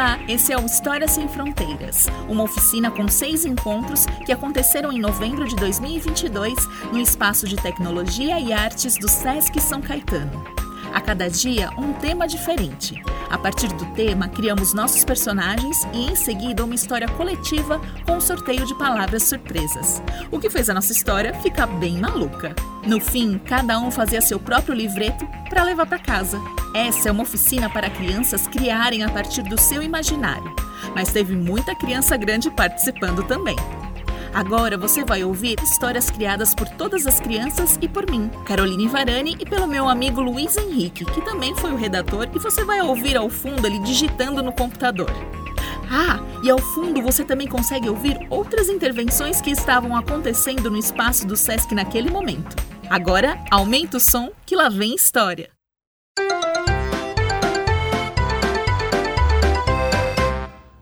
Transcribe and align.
Olá, 0.00 0.18
esse 0.26 0.50
é 0.50 0.56
o 0.56 0.64
História 0.64 1.06
Sem 1.06 1.28
Fronteiras, 1.28 2.06
uma 2.26 2.44
oficina 2.44 2.90
com 2.90 3.06
seis 3.06 3.44
encontros 3.44 4.06
que 4.24 4.32
aconteceram 4.32 4.90
em 4.90 4.98
novembro 4.98 5.46
de 5.46 5.54
2022 5.56 6.54
no 6.90 6.98
Espaço 6.98 7.46
de 7.46 7.54
Tecnologia 7.56 8.40
e 8.40 8.50
Artes 8.50 8.96
do 8.96 9.06
SESC 9.06 9.60
São 9.60 9.82
Caetano. 9.82 10.59
A 10.92 11.00
cada 11.00 11.28
dia, 11.28 11.70
um 11.78 11.92
tema 11.92 12.26
diferente. 12.26 13.00
A 13.30 13.38
partir 13.38 13.68
do 13.68 13.86
tema, 13.94 14.28
criamos 14.28 14.74
nossos 14.74 15.04
personagens 15.04 15.86
e, 15.92 16.10
em 16.10 16.16
seguida, 16.16 16.64
uma 16.64 16.74
história 16.74 17.08
coletiva 17.08 17.80
com 18.04 18.16
um 18.16 18.20
sorteio 18.20 18.66
de 18.66 18.74
palavras 18.74 19.22
surpresas. 19.22 20.02
O 20.32 20.40
que 20.40 20.50
fez 20.50 20.68
a 20.68 20.74
nossa 20.74 20.92
história 20.92 21.32
ficar 21.34 21.66
bem 21.66 21.98
maluca. 21.98 22.54
No 22.84 23.00
fim, 23.00 23.38
cada 23.38 23.78
um 23.78 23.90
fazia 23.90 24.20
seu 24.20 24.40
próprio 24.40 24.74
livreto 24.74 25.26
para 25.48 25.62
levar 25.62 25.86
para 25.86 25.98
casa. 25.98 26.40
Essa 26.74 27.08
é 27.08 27.12
uma 27.12 27.22
oficina 27.22 27.70
para 27.70 27.88
crianças 27.88 28.48
criarem 28.48 29.04
a 29.04 29.08
partir 29.08 29.42
do 29.42 29.58
seu 29.58 29.82
imaginário. 29.82 30.54
Mas 30.94 31.12
teve 31.12 31.36
muita 31.36 31.74
criança 31.74 32.16
grande 32.16 32.50
participando 32.50 33.22
também. 33.22 33.56
Agora 34.32 34.78
você 34.78 35.04
vai 35.04 35.24
ouvir 35.24 35.58
histórias 35.60 36.08
criadas 36.08 36.54
por 36.54 36.68
todas 36.68 37.06
as 37.06 37.18
crianças 37.18 37.78
e 37.82 37.88
por 37.88 38.08
mim, 38.08 38.30
Caroline 38.46 38.86
Varani, 38.86 39.36
e 39.38 39.44
pelo 39.44 39.66
meu 39.66 39.88
amigo 39.88 40.20
Luiz 40.20 40.56
Henrique, 40.56 41.04
que 41.04 41.20
também 41.22 41.54
foi 41.56 41.72
o 41.72 41.76
redator, 41.76 42.28
e 42.32 42.38
você 42.38 42.64
vai 42.64 42.80
ouvir 42.80 43.16
ao 43.16 43.28
fundo 43.28 43.66
ele 43.66 43.80
digitando 43.80 44.42
no 44.42 44.52
computador. 44.52 45.10
Ah, 45.90 46.20
e 46.44 46.48
ao 46.50 46.58
fundo 46.58 47.02
você 47.02 47.24
também 47.24 47.48
consegue 47.48 47.88
ouvir 47.88 48.16
outras 48.30 48.68
intervenções 48.68 49.40
que 49.40 49.50
estavam 49.50 49.96
acontecendo 49.96 50.70
no 50.70 50.78
espaço 50.78 51.26
do 51.26 51.36
SESC 51.36 51.74
naquele 51.74 52.08
momento. 52.08 52.56
Agora, 52.88 53.36
aumenta 53.50 53.96
o 53.96 54.00
som 54.00 54.30
que 54.46 54.54
lá 54.54 54.68
vem 54.68 54.94
história. 54.94 55.50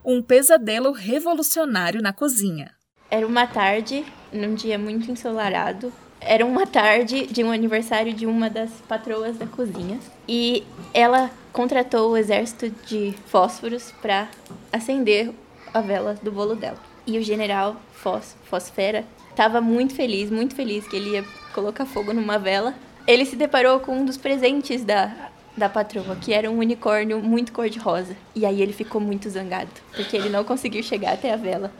Um 0.05 0.23
pesadelo 0.23 0.93
revolucionário 0.93 2.03
na 2.03 2.13
cozinha. 2.13 2.78
Era 3.11 3.27
uma 3.27 3.47
tarde, 3.47 4.05
num 4.31 4.55
dia 4.55 4.79
muito 4.79 5.11
ensolarado. 5.11 5.91
Era 6.21 6.45
uma 6.45 6.67
tarde 6.67 7.27
de 7.27 7.43
um 7.43 7.51
aniversário 7.51 8.13
de 8.13 8.27
uma 8.27 8.51
das 8.51 8.71
patroas 8.87 9.39
da 9.39 9.47
cozinha. 9.47 9.99
E 10.29 10.63
ela 10.93 11.31
contratou 11.51 12.11
o 12.11 12.17
exército 12.19 12.69
de 12.87 13.15
fósforos 13.29 13.93
para 14.03 14.29
acender 14.71 15.31
a 15.73 15.81
vela 15.81 16.19
do 16.23 16.31
bolo 16.31 16.55
dela. 16.55 16.79
E 17.07 17.17
o 17.17 17.23
general 17.23 17.77
Fos, 17.95 18.37
Fosfera 18.45 19.07
estava 19.31 19.59
muito 19.59 19.95
feliz, 19.95 20.31
muito 20.31 20.55
feliz 20.55 20.87
que 20.87 20.97
ele 20.97 21.13
ia 21.13 21.25
colocar 21.55 21.87
fogo 21.87 22.13
numa 22.13 22.39
vela. 22.39 22.75
Ele 23.07 23.25
se 23.25 23.37
deparou 23.37 23.81
com 23.81 23.97
um 23.97 24.05
dos 24.05 24.19
presentes 24.19 24.85
da, 24.85 25.31
da 25.57 25.71
patroa, 25.71 26.15
que 26.17 26.35
era 26.35 26.51
um 26.51 26.59
unicórnio 26.59 27.23
muito 27.23 27.53
cor-de-rosa. 27.53 28.15
E 28.35 28.45
aí 28.45 28.61
ele 28.61 28.75
ficou 28.75 29.01
muito 29.01 29.31
zangado, 29.31 29.71
porque 29.95 30.15
ele 30.15 30.29
não 30.29 30.45
conseguiu 30.45 30.83
chegar 30.83 31.15
até 31.15 31.33
a 31.33 31.37
vela. 31.37 31.73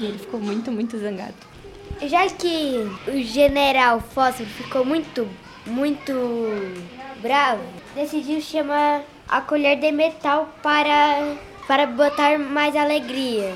E 0.00 0.04
ele 0.06 0.18
ficou 0.18 0.40
muito, 0.40 0.72
muito 0.72 0.98
zangado. 0.98 1.34
Já 2.02 2.26
que 2.28 2.90
o 3.06 3.22
general 3.22 4.00
Fósforo 4.00 4.48
ficou 4.48 4.82
muito, 4.82 5.28
muito 5.66 6.12
bravo, 7.20 7.62
decidiu 7.94 8.40
chamar 8.40 9.02
a 9.28 9.42
colher 9.42 9.78
de 9.78 9.92
metal 9.92 10.48
para, 10.62 11.36
para 11.66 11.86
botar 11.86 12.38
mais 12.38 12.74
alegria. 12.74 13.54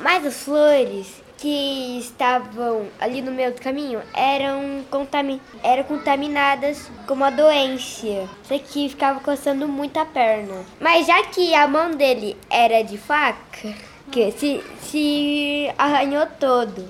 Mas 0.00 0.26
as 0.26 0.42
flores 0.42 1.22
que 1.38 1.98
estavam 1.98 2.88
ali 2.98 3.22
no 3.22 3.30
meio 3.30 3.52
do 3.52 3.60
caminho 3.60 4.00
eram, 4.12 4.84
contami 4.90 5.40
eram 5.62 5.84
contaminadas 5.84 6.90
com 7.06 7.14
uma 7.14 7.30
doença. 7.30 8.28
Isso 8.42 8.54
aqui 8.54 8.88
ficava 8.88 9.20
coçando 9.20 9.68
muito 9.68 9.96
a 9.98 10.04
perna. 10.04 10.64
Mas 10.80 11.06
já 11.06 11.22
que 11.24 11.54
a 11.54 11.68
mão 11.68 11.92
dele 11.92 12.36
era 12.50 12.82
de 12.82 12.98
faca, 12.98 13.74
que 14.10 14.30
se, 14.32 14.60
se 14.82 15.70
arranhou 15.76 16.26
todo. 16.38 16.84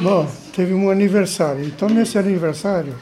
Bom, 0.00 0.28
teve 0.54 0.74
um 0.74 0.90
aniversário. 0.90 1.64
Então, 1.64 1.88
nesse 1.88 2.18
aniversário, 2.18 2.94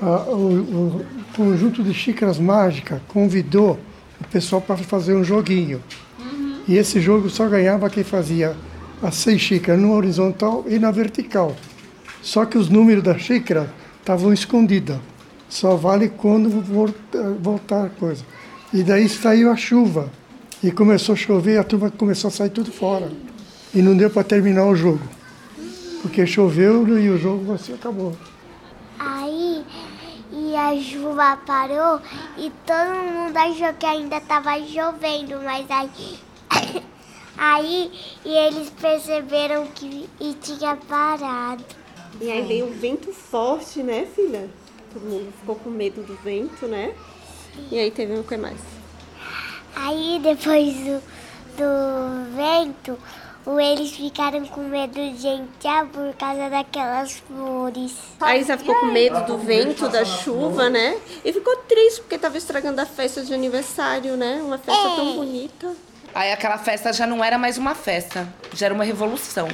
a, 0.00 0.30
o, 0.30 0.60
o, 0.60 1.06
conjunto 1.34 1.82
de 1.82 1.92
xícaras 1.92 2.38
mágicas 2.38 3.00
convidou 3.08 3.78
o 4.20 4.24
pessoal 4.28 4.60
para 4.60 4.76
fazer 4.76 5.14
um 5.14 5.24
joguinho. 5.24 5.82
Uhum. 6.18 6.60
E 6.68 6.76
esse 6.76 7.00
jogo 7.00 7.28
só 7.28 7.46
ganhava 7.48 7.90
quem 7.90 8.04
fazia 8.04 8.56
as 9.02 9.14
seis 9.16 9.40
xícaras 9.40 9.80
no 9.80 9.92
horizontal 9.92 10.64
e 10.68 10.78
na 10.78 10.90
vertical. 10.90 11.56
Só 12.22 12.44
que 12.44 12.58
os 12.58 12.68
números 12.68 13.02
da 13.02 13.18
xícara 13.18 13.72
estavam 14.00 14.32
escondidos. 14.32 14.98
Só 15.48 15.76
vale 15.76 16.08
quando 16.08 16.50
voltar 17.40 17.86
a 17.86 17.88
coisa. 17.88 18.24
E 18.72 18.82
daí 18.82 19.08
saiu 19.08 19.50
a 19.50 19.56
chuva. 19.56 20.10
E 20.62 20.72
começou 20.72 21.12
a 21.12 21.16
chover 21.16 21.54
e 21.54 21.58
a 21.58 21.64
turma 21.64 21.90
começou 21.90 22.28
a 22.28 22.30
sair 22.32 22.50
tudo 22.50 22.72
fora. 22.72 23.10
E 23.72 23.80
não 23.80 23.96
deu 23.96 24.10
para 24.10 24.24
terminar 24.24 24.66
o 24.66 24.74
jogo. 24.74 25.06
Porque 26.02 26.26
choveu 26.26 26.98
e 26.98 27.08
o 27.10 27.18
jogo 27.18 27.52
assim 27.52 27.74
acabou. 27.74 28.16
Aí 28.98 29.64
e 30.32 30.56
a 30.56 30.76
chuva 30.80 31.36
parou 31.46 32.00
e 32.36 32.52
todo 32.66 33.12
mundo 33.12 33.36
achou 33.36 33.72
que 33.74 33.86
ainda 33.86 34.16
estava 34.16 34.60
chovendo, 34.62 35.40
mas 35.42 35.66
aí 35.70 36.18
aí 37.36 37.92
e 38.24 38.30
eles 38.30 38.70
perceberam 38.70 39.66
que 39.68 40.08
e 40.20 40.34
tinha 40.40 40.76
parado. 40.76 41.64
E 42.20 42.30
aí 42.30 42.42
veio 42.46 42.66
um 42.66 42.72
vento 42.72 43.12
forte, 43.12 43.82
né, 43.82 44.06
filha? 44.14 44.50
Todo 44.92 45.02
mundo 45.02 45.32
ficou 45.38 45.54
com 45.54 45.70
medo 45.70 46.02
do 46.02 46.16
vento, 46.16 46.66
né? 46.66 46.94
E 47.70 47.78
aí 47.78 47.90
teve 47.90 48.18
o 48.18 48.24
que 48.24 48.36
mais? 48.36 48.77
Aí 49.80 50.20
depois 50.22 50.74
do, 50.74 51.02
do 51.56 52.36
vento, 52.36 52.98
eles 53.60 53.92
ficaram 53.92 54.44
com 54.46 54.62
medo 54.62 54.94
de 54.94 55.26
entrar 55.26 55.86
por 55.86 56.12
causa 56.14 56.50
daquelas 56.50 57.12
flores. 57.12 57.94
A 58.20 58.36
Isa 58.36 58.58
ficou 58.58 58.74
com 58.74 58.86
medo 58.86 59.24
do 59.24 59.38
vento, 59.38 59.88
da 59.88 60.04
chuva, 60.04 60.68
né? 60.68 60.98
E 61.24 61.32
ficou 61.32 61.56
triste 61.68 62.00
porque 62.00 62.16
estava 62.16 62.36
estragando 62.36 62.80
a 62.80 62.86
festa 62.86 63.24
de 63.24 63.32
aniversário, 63.32 64.16
né? 64.16 64.40
Uma 64.42 64.58
festa 64.58 64.88
é. 64.88 64.96
tão 64.96 65.14
bonita. 65.14 65.74
Aí 66.14 66.32
aquela 66.32 66.58
festa 66.58 66.92
já 66.92 67.06
não 67.06 67.22
era 67.22 67.38
mais 67.38 67.56
uma 67.56 67.74
festa, 67.74 68.26
já 68.52 68.66
era 68.66 68.74
uma 68.74 68.84
revolução. 68.84 69.46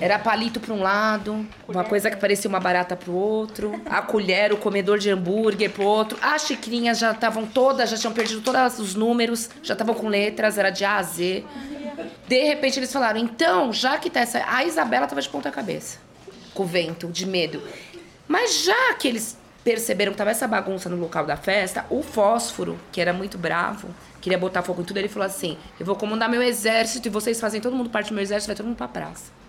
Era 0.00 0.18
palito 0.18 0.60
para 0.60 0.74
um 0.74 0.82
lado, 0.82 1.46
uma 1.66 1.84
coisa 1.84 2.10
que 2.10 2.16
parecia 2.16 2.48
uma 2.48 2.60
barata 2.60 2.94
para 2.96 3.10
o 3.10 3.14
outro, 3.14 3.80
a 3.86 4.02
colher, 4.02 4.52
o 4.52 4.56
comedor 4.56 4.98
de 4.98 5.10
hambúrguer 5.10 5.70
para 5.70 5.82
o 5.82 5.86
outro. 5.86 6.18
As 6.20 6.42
xicrinhas 6.42 6.98
já 6.98 7.12
estavam 7.12 7.46
todas, 7.46 7.90
já 7.90 7.96
tinham 7.96 8.12
perdido 8.12 8.40
todos 8.40 8.78
os 8.78 8.94
números, 8.94 9.48
já 9.62 9.72
estavam 9.74 9.94
com 9.94 10.08
letras, 10.08 10.58
era 10.58 10.70
de 10.70 10.84
A 10.84 10.96
a 10.96 11.02
Z. 11.02 11.44
De 12.28 12.44
repente 12.44 12.78
eles 12.78 12.92
falaram: 12.92 13.18
então, 13.18 13.72
já 13.72 13.96
que 13.98 14.10
tá 14.10 14.20
essa. 14.20 14.44
A 14.46 14.64
Isabela 14.64 15.06
tava 15.06 15.22
de 15.22 15.28
ponta 15.28 15.50
cabeça, 15.50 15.98
com 16.52 16.62
o 16.62 16.66
vento, 16.66 17.08
de 17.08 17.26
medo. 17.26 17.62
Mas 18.28 18.64
já 18.64 18.94
que 18.94 19.08
eles 19.08 19.38
perceberam 19.64 20.12
que 20.12 20.18
tava 20.18 20.30
essa 20.30 20.46
bagunça 20.46 20.88
no 20.88 20.96
local 20.96 21.24
da 21.24 21.36
festa, 21.36 21.86
o 21.90 22.02
fósforo, 22.02 22.78
que 22.92 23.00
era 23.00 23.12
muito 23.12 23.38
bravo, 23.38 23.88
queria 24.20 24.38
botar 24.38 24.62
fogo 24.62 24.82
em 24.82 24.84
tudo, 24.84 24.98
ele 24.98 25.08
falou 25.08 25.26
assim: 25.26 25.56
Eu 25.80 25.86
vou 25.86 25.96
comandar 25.96 26.28
meu 26.28 26.42
exército 26.42 27.08
e 27.08 27.10
vocês 27.10 27.40
fazem 27.40 27.60
todo 27.60 27.74
mundo 27.74 27.88
parte 27.88 28.08
do 28.08 28.14
meu 28.14 28.22
exército, 28.22 28.48
vai 28.48 28.56
todo 28.56 28.66
mundo 28.66 28.76
pra 28.76 28.88
praça. 28.88 29.45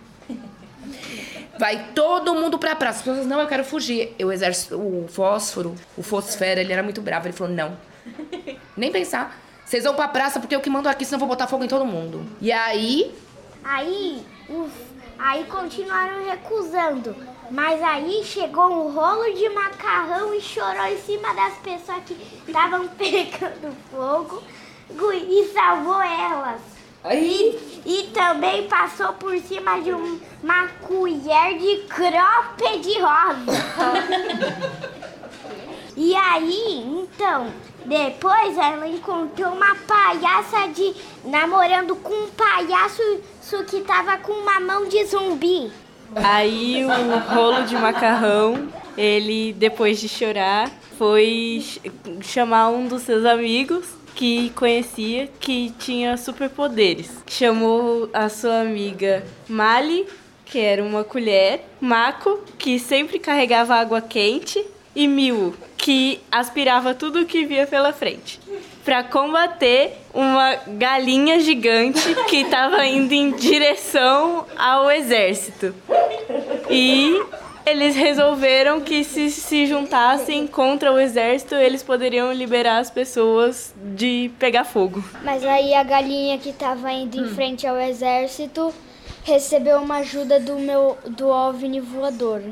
Vai 1.58 1.92
todo 1.94 2.34
mundo 2.34 2.58
pra 2.58 2.76
praça. 2.76 2.98
As 2.98 3.04
pessoas, 3.04 3.26
não, 3.26 3.40
eu 3.40 3.46
quero 3.46 3.64
fugir. 3.64 4.14
O 4.22 4.30
exército, 4.30 4.76
o 4.76 5.08
fósforo, 5.08 5.74
o 5.96 6.02
fosfera, 6.02 6.60
ele 6.60 6.72
era 6.72 6.82
muito 6.82 7.00
bravo. 7.00 7.26
Ele 7.26 7.32
falou: 7.32 7.52
Não. 7.52 7.76
Nem 8.76 8.92
pensar. 8.92 9.36
Vocês 9.64 9.84
vão 9.84 9.94
pra 9.94 10.08
praça 10.08 10.40
porque 10.40 10.54
eu 10.54 10.60
que 10.60 10.70
mando 10.70 10.88
aqui, 10.88 11.04
senão 11.04 11.16
eu 11.16 11.20
vou 11.20 11.28
botar 11.28 11.46
fogo 11.46 11.64
em 11.64 11.68
todo 11.68 11.84
mundo. 11.84 12.24
E 12.40 12.50
aí. 12.50 13.14
Aí, 13.62 14.22
uf, 14.48 14.72
aí 15.18 15.44
continuaram 15.44 16.24
recusando. 16.24 17.14
Mas 17.50 17.82
aí 17.82 18.22
chegou 18.24 18.66
um 18.66 18.92
rolo 18.92 19.34
de 19.34 19.48
macarrão 19.48 20.34
e 20.34 20.40
chorou 20.40 20.86
em 20.86 20.98
cima 20.98 21.34
das 21.34 21.54
pessoas 21.58 22.02
que 22.06 22.16
estavam 22.46 22.86
pegando 22.96 23.76
fogo 23.90 24.42
e 24.90 25.50
salvou 25.52 26.00
elas. 26.00 26.60
E, 27.10 27.77
e 27.88 28.02
também 28.12 28.68
passou 28.68 29.14
por 29.14 29.38
cima 29.38 29.80
de 29.80 29.94
um, 29.94 30.20
uma 30.42 30.68
colher 30.82 31.58
de 31.58 31.84
crope 31.88 32.78
de 32.80 33.00
rosa. 33.00 33.64
e 35.96 36.14
aí, 36.14 36.84
então, 36.86 37.46
depois 37.86 38.58
ela 38.58 38.86
encontrou 38.86 39.54
uma 39.54 39.74
palhaça 39.74 40.68
de 40.68 40.94
namorando 41.24 41.96
com 41.96 42.12
um 42.12 42.28
palhaço 42.28 43.02
que 43.66 43.80
tava 43.80 44.18
com 44.18 44.32
uma 44.32 44.60
mão 44.60 44.86
de 44.86 45.06
zumbi. 45.06 45.72
Aí 46.14 46.84
o 46.84 47.34
rolo 47.34 47.62
de 47.64 47.74
macarrão, 47.74 48.68
ele 48.98 49.54
depois 49.54 49.98
de 49.98 50.10
chorar, 50.10 50.70
foi 50.98 51.64
chamar 52.20 52.68
um 52.68 52.86
dos 52.86 53.00
seus 53.00 53.24
amigos 53.24 53.86
que 54.18 54.50
conhecia 54.56 55.28
que 55.38 55.72
tinha 55.78 56.16
superpoderes. 56.16 57.22
Chamou 57.28 58.10
a 58.12 58.28
sua 58.28 58.62
amiga 58.62 59.24
Mali, 59.48 60.08
que 60.44 60.58
era 60.58 60.82
uma 60.82 61.04
colher, 61.04 61.60
Mako, 61.80 62.40
que 62.58 62.80
sempre 62.80 63.20
carregava 63.20 63.76
água 63.76 64.00
quente, 64.00 64.60
e 64.92 65.06
Miu, 65.06 65.54
que 65.76 66.20
aspirava 66.32 66.94
tudo 66.94 67.20
o 67.20 67.26
que 67.26 67.44
via 67.46 67.64
pela 67.64 67.92
frente 67.92 68.40
para 68.84 69.04
combater 69.04 69.92
uma 70.14 70.56
galinha 70.66 71.38
gigante 71.38 72.00
que 72.26 72.38
estava 72.38 72.86
indo 72.86 73.12
em 73.12 73.30
direção 73.32 74.46
ao 74.56 74.90
exército. 74.90 75.74
E 76.70 77.22
eles 77.70 77.94
resolveram 77.94 78.80
que 78.80 79.04
se 79.04 79.30
se 79.30 79.66
juntassem 79.66 80.46
contra 80.46 80.92
o 80.92 80.98
exército, 80.98 81.54
eles 81.54 81.82
poderiam 81.82 82.32
liberar 82.32 82.78
as 82.78 82.90
pessoas 82.90 83.74
de 83.94 84.30
pegar 84.38 84.64
fogo. 84.64 85.04
Mas 85.22 85.44
aí 85.44 85.74
a 85.74 85.82
galinha 85.82 86.38
que 86.38 86.50
estava 86.50 86.90
indo 86.92 87.20
em 87.20 87.28
frente 87.28 87.66
ao 87.66 87.78
exército 87.78 88.72
recebeu 89.22 89.78
uma 89.78 89.96
ajuda 89.98 90.40
do 90.40 90.58
meu 90.58 90.96
do 91.06 91.28
OVNI 91.28 91.80
voador. 91.80 92.42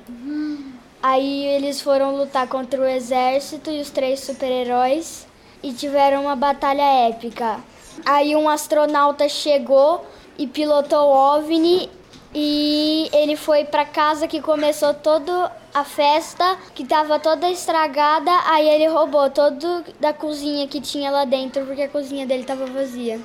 Aí 1.03 1.47
eles 1.47 1.81
foram 1.81 2.17
lutar 2.17 2.47
contra 2.47 2.81
o 2.81 2.85
exército 2.85 3.71
e 3.71 3.81
os 3.81 3.91
três 3.91 4.21
super-heróis 4.21 5.27
e 5.63 5.73
tiveram 5.73 6.23
uma 6.23 6.37
batalha 6.37 7.09
épica. 7.09 7.61
Aí 8.05 8.37
um 8.37 8.49
astronauta 8.49 9.29
chegou 9.29 10.07
e 10.37 10.47
pilotou 10.47 11.09
o 11.09 11.37
OVNI 11.37 11.89
e 12.35 13.09
ele 13.13 13.37
foi 13.37 13.65
para 13.65 13.85
casa 13.85 14.29
que 14.29 14.41
começou 14.41 14.93
toda 14.95 15.51
a 15.73 15.85
festa, 15.85 16.57
que 16.75 16.83
estava 16.83 17.19
toda 17.19 17.51
estragada. 17.51 18.31
Aí 18.47 18.69
ele 18.69 18.87
roubou 18.87 19.31
todo 19.31 19.85
da 20.01 20.13
cozinha 20.13 20.67
que 20.69 20.81
tinha 20.81 21.11
lá 21.11 21.25
dentro, 21.25 21.65
porque 21.65 21.83
a 21.83 21.89
cozinha 21.89 22.27
dele 22.27 22.43
estava 22.43 22.67
vazia. 22.67 23.21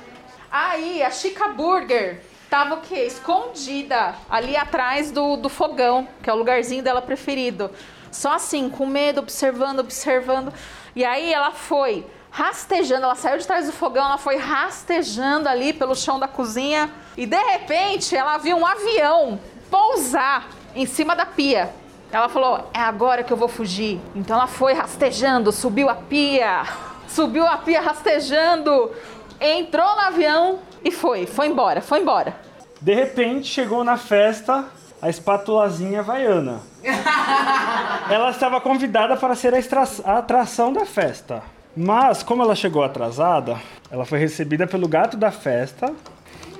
Aí 0.50 1.02
a 1.02 1.10
Chica 1.10 1.48
Burger 1.48 2.22
tava 2.50 2.74
o 2.74 2.80
quê? 2.80 3.00
Escondida 3.06 4.14
ali 4.28 4.56
atrás 4.56 5.10
do, 5.10 5.36
do 5.36 5.48
fogão, 5.48 6.06
que 6.22 6.28
é 6.28 6.32
o 6.32 6.36
lugarzinho 6.36 6.82
dela 6.82 7.00
preferido. 7.00 7.70
Só 8.10 8.32
assim, 8.32 8.68
com 8.68 8.84
medo, 8.84 9.20
observando, 9.20 9.78
observando. 9.80 10.52
E 10.94 11.04
aí 11.04 11.32
ela 11.32 11.52
foi 11.52 12.04
rastejando, 12.32 13.04
ela 13.04 13.14
saiu 13.14 13.38
de 13.38 13.46
trás 13.46 13.66
do 13.66 13.72
fogão, 13.72 14.06
ela 14.06 14.16
foi 14.16 14.36
rastejando 14.36 15.48
ali 15.48 15.74
pelo 15.74 15.94
chão 15.94 16.18
da 16.18 16.26
cozinha 16.26 16.90
e 17.14 17.26
de 17.26 17.36
repente 17.36 18.16
ela 18.16 18.38
viu 18.38 18.56
um 18.56 18.66
avião 18.66 19.38
pousar 19.70 20.48
em 20.74 20.86
cima 20.86 21.14
da 21.14 21.26
pia. 21.26 21.70
Ela 22.10 22.30
falou: 22.30 22.70
"É 22.72 22.80
agora 22.80 23.22
que 23.22 23.32
eu 23.32 23.36
vou 23.36 23.48
fugir". 23.48 24.00
Então 24.14 24.36
ela 24.36 24.46
foi 24.46 24.72
rastejando, 24.72 25.52
subiu 25.52 25.90
a 25.90 25.94
pia, 25.94 26.62
subiu 27.06 27.46
a 27.46 27.58
pia 27.58 27.82
rastejando, 27.82 28.90
entrou 29.38 29.94
no 29.94 30.00
avião 30.00 30.58
e 30.82 30.90
foi, 30.90 31.26
foi 31.26 31.48
embora, 31.48 31.82
foi 31.82 32.00
embora. 32.00 32.34
De 32.80 32.94
repente 32.94 33.46
chegou 33.46 33.84
na 33.84 33.98
festa 33.98 34.64
a 35.02 35.10
espátulazinha 35.10 36.00
havaiana. 36.00 36.62
Ela 38.10 38.30
estava 38.30 38.60
convidada 38.60 39.16
para 39.16 39.34
ser 39.34 39.54
a, 39.54 39.58
a 40.04 40.18
atração 40.18 40.72
da 40.72 40.86
festa. 40.86 41.42
Mas, 41.76 42.22
como 42.22 42.42
ela 42.42 42.54
chegou 42.54 42.82
atrasada, 42.82 43.58
ela 43.90 44.04
foi 44.04 44.18
recebida 44.18 44.66
pelo 44.66 44.86
gato 44.86 45.16
da 45.16 45.30
festa, 45.30 45.92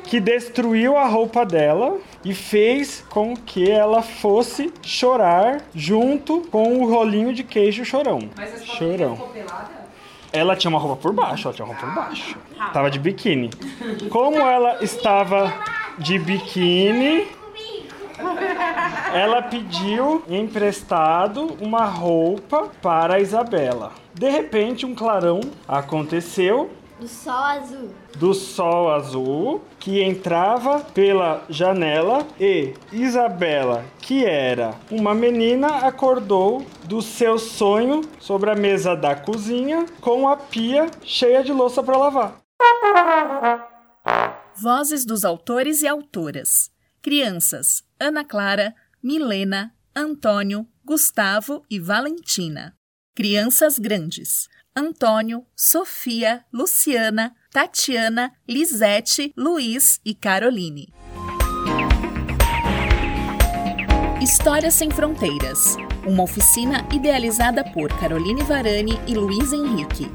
que 0.04 0.20
destruiu 0.20 0.96
a 0.96 1.06
roupa 1.06 1.44
dela 1.44 1.98
e 2.24 2.34
fez 2.34 3.04
com 3.08 3.36
que 3.36 3.70
ela 3.70 4.02
fosse 4.02 4.72
chorar 4.82 5.62
junto 5.74 6.42
com 6.50 6.78
o 6.78 6.90
rolinho 6.90 7.32
de 7.32 7.44
queijo 7.44 7.84
chorão. 7.84 8.20
chorão. 8.64 9.30
Ela 10.32 10.56
tinha 10.56 10.70
uma 10.70 10.78
roupa 10.78 10.96
por 10.96 11.12
baixo, 11.12 11.46
ela 11.46 11.54
tinha 11.54 11.66
uma 11.66 11.74
roupa 11.74 11.86
por 11.86 11.94
baixo. 11.94 12.36
Tava 12.72 12.90
de 12.90 12.98
biquíni. 12.98 13.50
Como 14.10 14.36
ela 14.36 14.82
estava 14.82 15.52
de 15.98 16.18
biquíni, 16.18 17.26
ela 19.12 19.42
pediu 19.42 20.22
emprestado 20.28 21.56
uma 21.60 21.84
roupa 21.84 22.70
para 22.80 23.14
a 23.14 23.20
Isabela. 23.20 23.92
De 24.14 24.28
repente, 24.28 24.86
um 24.86 24.94
clarão 24.94 25.40
aconteceu 25.66 26.70
Do 27.00 27.08
sol 27.08 27.34
azul. 27.34 27.90
do 28.16 28.34
sol 28.34 28.92
azul 28.92 29.60
que 29.78 30.02
entrava 30.02 30.80
pela 30.80 31.44
janela 31.48 32.26
e 32.38 32.74
Isabela, 32.92 33.84
que 34.00 34.24
era 34.24 34.74
uma 34.90 35.14
menina, 35.14 35.86
acordou 35.86 36.64
do 36.84 37.02
seu 37.02 37.38
sonho 37.38 38.02
sobre 38.20 38.50
a 38.50 38.54
mesa 38.54 38.94
da 38.94 39.14
cozinha 39.14 39.86
com 40.00 40.28
a 40.28 40.36
pia 40.36 40.86
cheia 41.02 41.42
de 41.42 41.52
louça 41.52 41.82
para 41.82 41.96
lavar. 41.98 42.36
Vozes 44.54 45.04
dos 45.04 45.24
autores 45.24 45.82
e 45.82 45.88
autoras. 45.88 46.70
Crianças: 47.00 47.82
Ana 47.98 48.24
Clara, 48.24 48.72
Milena, 49.02 49.74
Antônio, 49.96 50.64
Gustavo 50.84 51.64
e 51.68 51.80
Valentina. 51.80 52.72
Crianças 53.16 53.76
grandes: 53.76 54.48
Antônio, 54.76 55.44
Sofia, 55.56 56.44
Luciana, 56.52 57.34
Tatiana, 57.50 58.32
Lisete, 58.48 59.32
Luiz 59.36 60.00
e 60.04 60.14
Caroline. 60.14 60.94
Histórias 64.22 64.74
Sem 64.74 64.88
Fronteiras. 64.88 65.76
Uma 66.06 66.22
oficina 66.22 66.86
idealizada 66.92 67.64
por 67.72 67.88
Caroline 67.98 68.44
Varani 68.44 69.00
e 69.08 69.14
Luiz 69.14 69.52
Henrique. 69.52 70.06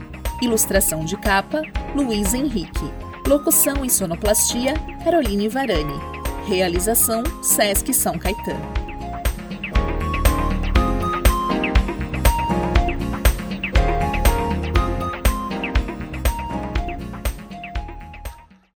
Ilustração 0.42 1.04
de 1.04 1.18
capa: 1.18 1.62
Luiz 1.94 2.34
Henrique. 2.34 2.86
Locução 3.28 3.84
e 3.84 3.90
sonoplastia: 3.90 4.76
Caroline 5.04 5.50
Varani. 5.50 6.17
Realização: 6.48 7.24
Sesc 7.42 7.94
São 7.94 8.18
Caetano. 8.18 8.87